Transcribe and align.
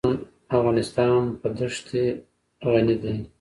افغانستان 0.55 1.21
په 1.39 1.47
ښتې 1.75 2.05
غني 2.71 2.95
دی. 3.03 3.15